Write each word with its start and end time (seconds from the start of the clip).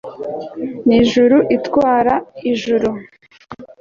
nijuru 0.87 1.37
itwara 1.57 2.15
ijuru 2.51 2.89